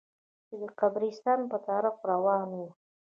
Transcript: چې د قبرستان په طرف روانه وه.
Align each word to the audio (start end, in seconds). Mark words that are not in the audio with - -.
چې 0.47 0.55
د 0.61 0.63
قبرستان 0.79 1.39
په 1.51 1.57
طرف 1.67 1.95
روانه 2.11 2.57
وه. 2.63 2.71